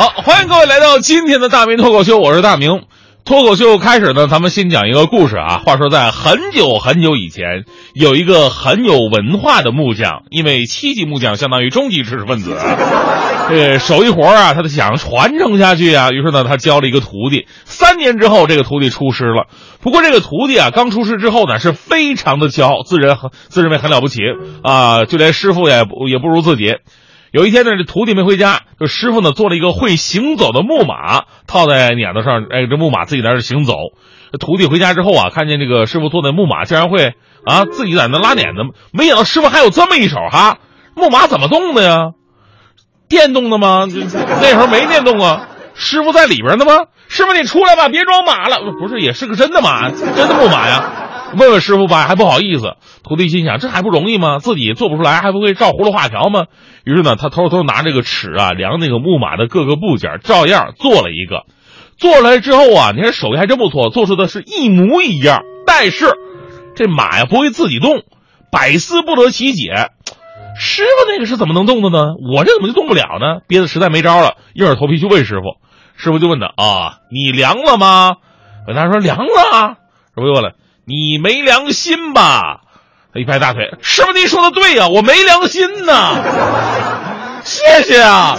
[0.00, 2.84] 好，欢迎各位来到今天的大明脱口秀，我是大明。
[3.26, 5.58] 脱口秀开始呢，咱们先讲一个故事啊。
[5.58, 12.56] 话说在很久很久以前，有一个很有文化的木匠，因为七级木匠相当于中级知识分子，
[13.50, 17.46] 这 个手艺活啊，他想传承下去啊，于是呢，他教了一个徒弟。
[17.66, 19.48] 三年之后，这个徒弟出师了。
[19.82, 24.20] 不过这个徒弟啊，刚出师之后呢，是非常的骄傲，自认很自认为很了不起
[24.62, 26.76] 啊，就连师傅也不也不如自己。
[27.32, 33.74] 有一天呢，这徒弟没回家，这师傅呢做了一个会行走的木马，套在碾子上，哎，这木马自己在这行走。
[34.32, 38.62] 这徒弟回家之后啊，看见这个师傅坐的木马竟然会啊自己在那拉碾子，
[38.92, 40.58] 没想到师傅还有这么一手哈！
[40.94, 42.10] 木马怎么动的呀？
[43.08, 43.86] 电动的吗？
[44.40, 45.48] 那时候没电动啊。
[45.74, 46.86] 师傅在里边呢吗？
[47.08, 48.58] 师傅你出来吧，别装马了。
[48.78, 50.99] 不是，也是个真的马，真的木马呀。
[51.36, 52.74] 问问师傅吧，还不好意思。
[53.04, 54.38] 徒弟心想，这还不容易吗？
[54.38, 56.46] 自己做不出来，还不会照葫芦画瓢吗？
[56.84, 61.44] 于是呢，他偷偷拿这个尺啊，量那个木马的各个部件，照样做了一个。
[61.96, 65.42] 做出来之后啊，你看手艺还真不错，做出的是一模一样。
[65.66, 66.06] 但是
[66.74, 68.02] 这马呀不会自己动，
[68.50, 69.90] 百思不得其解。
[70.58, 72.14] 师傅那个是怎么能动的呢？
[72.34, 73.40] 我这怎么就动不了呢？
[73.46, 75.60] 憋得实在没招了，硬着头皮去问师傅。
[75.96, 78.16] 师傅就问他啊，你量了吗？
[78.66, 79.76] 他说量了。
[80.14, 80.52] 师傅又问了。
[80.90, 82.62] 你没良心吧？
[83.14, 87.42] 他一拍大腿，师傅您说的对呀，我没良心呐。
[87.44, 88.36] 谢谢啊。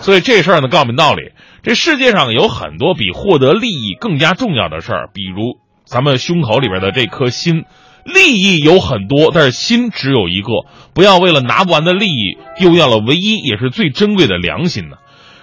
[0.00, 1.30] 所以这事儿呢，告诉我们道理：
[1.62, 7.64] 这世界上有很多比获得利益更加重要的事儿，比如咱们胸口里边的这颗心。
[8.04, 10.66] 利益有很多，但是心只有一个。
[10.94, 14.96] 不要为了拿不完的利益，丢掉了唯一也是最珍贵的良心呢。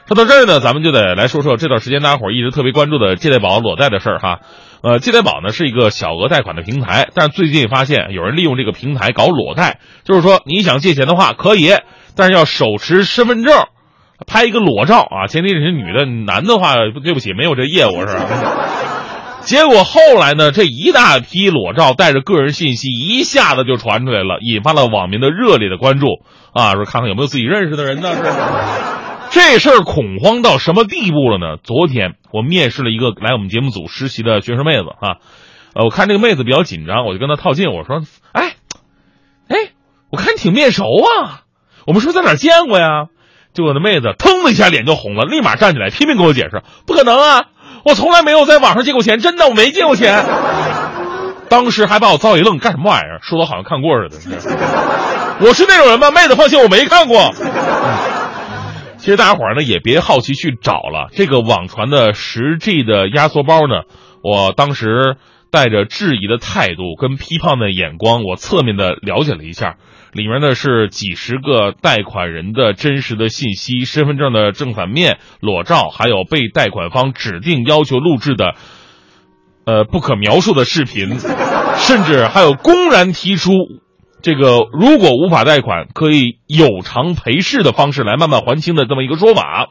[0.08, 4.42] 说到这儿呢，咱们就得来说说这段时间大家伙一直特别关注的借贷宝裸贷的事儿哈。
[4.84, 11.72] 呃，借贷宝呢是一个小额贷款的平台，但是最近发现有人利用这个平台搞裸贷，就是说你想借钱的话可以，
[12.16, 13.54] 但是要手持身份证，
[14.26, 16.74] 拍一个裸照啊，前提是女的，男的话
[17.04, 18.68] 对不起没有这业务是吧？
[19.46, 26.08] 结果后来呢，这一大批裸照带着个人信息一下子就传出来了，引发了网民的热烈的关注
[26.54, 28.16] 啊，说看看有没有自己认识的人呢？
[28.16, 29.01] 是。
[29.32, 31.56] 这事儿恐慌到什么地步了呢？
[31.64, 35.24] 昨天我面试了一个来我们节目组实习的学生妹子啊，
[35.74, 38.02] 呃，我看这个妹子比较紧张，我就跟她套近，我说
[38.34, 38.56] ：“哎，
[39.48, 39.56] 哎，
[40.12, 41.44] 我看你挺面熟啊，
[41.88, 43.06] 我们是不是在哪见过呀？”
[43.56, 47.46] 结果那妹子腾的一下脸就红了，立马站起来拼命跟我解释：“不可能啊，
[47.86, 50.26] 我从来没有在网上借过钱，真的我没借过钱。”
[51.48, 53.20] 当时还把我造一愣，干什么玩意儿？
[53.22, 54.18] 说的好像看过似的。
[55.40, 56.12] 我是那种人吗？
[56.12, 57.34] 妹子放心，我没看过。
[59.02, 63.82] 其实大家伙儿呢也别好奇去找了，这个网传的十 G 的压缩包呢，
[64.22, 65.18] 我当时
[65.50, 69.78] 带着质疑的态度跟批判的眼光，我侧面的了解了一下，
[70.14, 78.54] 里面呢是几十个贷款人的真实的信息、身份证的正反面、裸照，还有被贷款方指定要求录制的，
[79.66, 81.18] 呃不可描述的视频，
[81.76, 83.50] 甚至还有公然提出。
[84.22, 89.70] 这个如果无法贷款，可以有偿赔式的方式来慢慢还清的这么一个说法，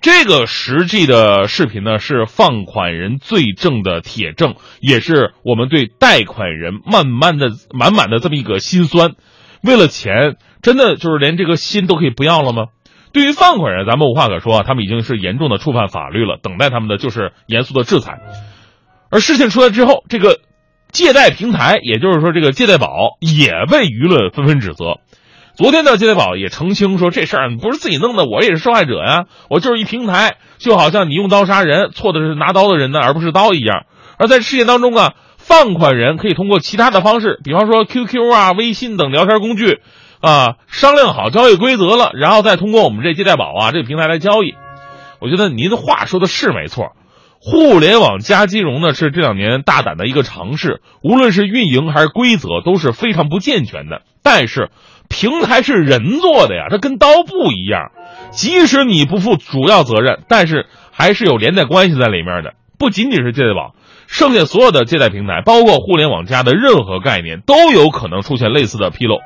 [0.00, 9.12] 这个实际的视频呢是放款人罪证的铁证，也是我们对贷款人慢慢的满满的这么一个心酸。
[9.62, 12.64] 为了钱，真的就是连这个心都可以不要了吗？
[13.12, 18.20] 对于放款人，咱们无话可说啊，他们已经是严重的触犯法律了，等待他们的就是严肃的制裁。
[19.10, 20.40] 而事情出来之后，这个。
[20.92, 25.00] 借贷平台，也就是说，这个借贷宝也被舆论纷纷指责。
[25.54, 33.86] 昨天呢，借贷宝也澄清说，这事儿不是自己弄的，我也是受害者呀，我就是一平台，就好像你用刀杀人，错的是拿刀的人呢，而不是刀一样。
[34.18, 39.80] 而在事件当中啊，放款人可以通过其他的方式，比方说 QQ 啊、微信等聊天工具
[40.20, 44.54] 啊，商量好交易规则了，然后再通过我们这借贷宝啊这个平台来交易。
[45.20, 46.92] 我觉得您的话说的是没错。
[47.44, 54.02] 互联网加金融呢是这两年大胆的一个尝试，无论是运营还是规则都是非常不健全的。
[54.22, 54.70] 但是
[55.08, 57.90] 平台是人做的呀，它跟刀不一样，
[58.30, 62.54] 即使你不负主要责任，但是还是有连带关系在里面的。
[62.78, 63.74] 不仅仅是借贷宝，
[64.06, 69.18] 剩下所有的借贷平台，包括互联网加的任何概念，都有可能出现类似的纰漏。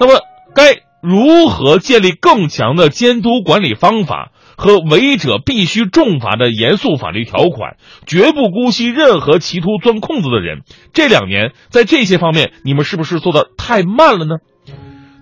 [0.00, 0.20] 那么
[0.56, 4.32] 该如何建立更强的监督管理方法？
[4.60, 10.60] 和违者必须重罚的严肃法律条款，绝不姑息任何企图钻空子的人。
[10.92, 14.36] 这两年在这些方面，你们是不是做的太慢了呢？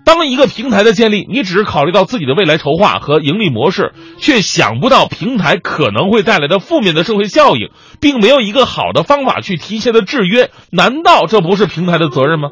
[0.04, 7.68] 当一个平台的建立，你只是考虑到自己的未来筹划和盈利模式，却想不到平台可能会带来的负面的社会效应，
[8.00, 12.48] 并没有一个好的方法去提前的制约，难道这不是平台的责任吗？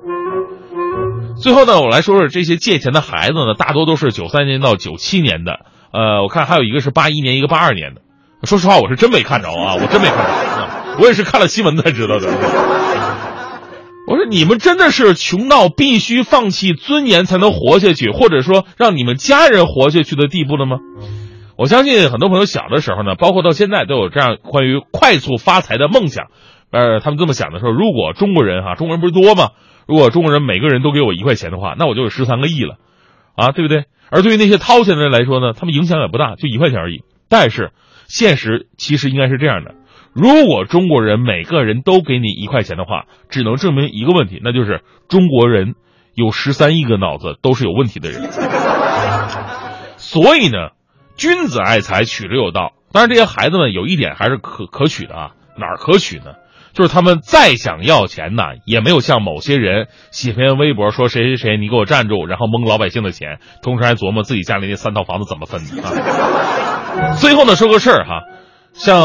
[1.42, 5.66] 最后呢，我来说说这些借钱的孩子呢，大多都是九三年到九七年的。
[5.92, 8.00] 呃，我看还有一个是八一年，一个八二年的。
[8.44, 12.28] 说实话，我是真没看着啊，我真没看着啊，我也是看了新闻才知道的。
[14.08, 20.76] 我说你们真的是穷到必须放弃尊严才能活下去，或者说让你们家人活下去的地步了吗？
[21.56, 26.26] 我相信很多朋友小的时候呢，包括到现在都有这样关于快速发财的梦想。
[26.70, 29.50] 呃，他们这么想的时候，如果中国人哈，中国人不是多吗？
[29.88, 32.76] 如果中国人每个人都给我一块钱的话，那我就有十三个亿了，
[33.36, 33.84] 啊，对不对？
[34.10, 37.04] 而对于那些掏钱的人来说呢，他们影响也不大，就一块钱而已。
[37.28, 37.70] 但是
[38.08, 39.74] 现实其实应该是这样的：
[40.12, 45.74] 如果中国人每个人都给你一块钱的话，只能证明一个问题，那就是中国人
[46.14, 48.28] 有十三亿个脑子都是有问题的人。
[49.96, 50.70] 所以呢。
[51.18, 52.74] 君子爱财，取之有道。
[52.92, 55.30] 当然，这些孩子们有一点还是可可取的啊。
[55.56, 56.34] 哪儿可取呢？
[56.76, 67.16] 就是他们再想要钱呢，也没有像某些人写篇微博说谁谁谁你给我站住，然后蒙老百姓的钱，同时还琢磨自己家里那三套房子怎么分啊。
[67.16, 68.24] 最后呢，说个事儿哈，
[68.74, 69.00] 像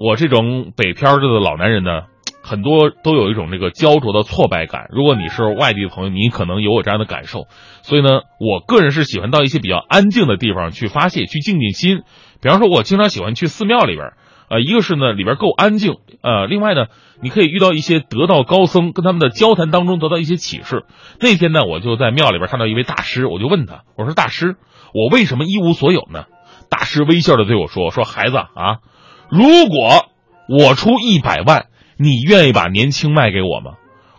[0.00, 2.02] 我这种北漂着的老男人呢。
[2.40, 4.86] 很多都有一种这个焦灼的挫败感。
[4.88, 7.46] 如果你是外地的朋友，你可能有我这样的感受。
[7.82, 8.08] 所以呢，
[8.40, 12.04] 我个人是喜欢到一些比较安静的地方去发泄、去静静心。
[12.40, 14.12] 比方说，我经常喜欢去寺庙里边，
[14.50, 16.86] 呃，一个是呢里边够安静，呃，另外呢，
[17.22, 20.84] 你可以遇到一些得道高僧，跟他们的交谈当中得到一些启示。
[21.20, 24.56] 那天呢，我就在庙里边看到一位大师，我就问他，我说：“大师，
[24.94, 26.24] 我为什么一无所有呢？”
[26.70, 28.78] 大师微笑着对我说：“说孩子啊，
[29.30, 30.06] 如果
[30.48, 31.66] 我出一百万。”
[32.00, 33.72] 你愿意把年轻卖给我吗？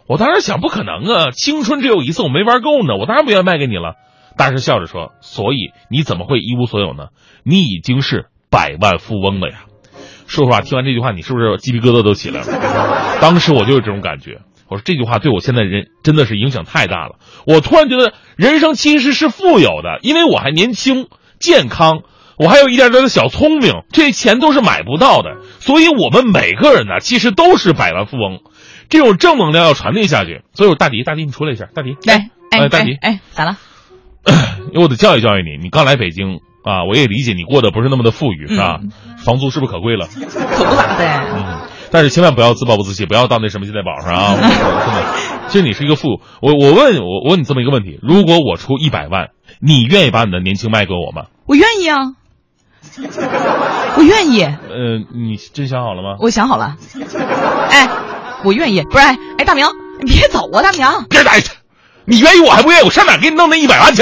[0.06, 1.32] 我当时想，不可能啊！
[1.32, 3.94] 青春只有一次，我没玩够呢，我当然不愿意卖给你了。
[4.36, 7.08] 大师笑着说：“所以你怎么会一无所有呢？
[7.46, 9.60] 你已经是百万富翁了呀！”
[10.30, 13.18] 说实话，听完这句话，你是不是鸡皮疙瘩都起来了？
[13.20, 14.42] 当时我就有这种感觉。
[14.70, 17.16] 我说这句话对我现在人真的是影响太大了。
[17.48, 21.08] 我突然觉得人生其实是富有的，因为我还年轻、
[21.40, 22.02] 健康。
[22.38, 28.40] 我还有一点点的小聪明，这钱都是买不到的，所以我们每个人呢，其实都是百万富翁，
[28.88, 30.44] 这种正能量要传递下去。
[30.54, 33.58] 所以，大迪，大迪，你出来一下，大迪，来，哎，大迪，哎，咋了？
[34.72, 38.80] 因为我得教育教育你，你刚来北京啊，我也理解你过得不是那么的富裕，是吧？
[39.24, 40.08] 房租是不是可贵了？
[40.08, 41.06] 可不咋的。
[41.36, 41.62] 嗯，
[41.92, 44.36] 但是千万不要自暴不自弃，不要到那什么现在宝上啊！
[44.40, 45.04] 真的，
[45.48, 49.30] 其实你是一个富，我我问我我问你这么一个问题：如果我出一百万，
[49.60, 51.28] 你愿意把你的年轻卖给我吗？
[51.46, 52.14] 我愿意啊。
[53.98, 54.44] 我愿意。
[54.44, 56.18] 呃，你真想好了吗？
[56.20, 56.76] 我想好了。
[57.70, 57.90] 哎，
[58.44, 58.82] 我愿意。
[58.84, 59.66] 不是，哎，大明，
[60.02, 60.86] 你别走啊，大明。
[61.10, 61.34] 别打！
[62.06, 64.02] 你愿意，我还不愿意，我上哪给你弄那一百万去？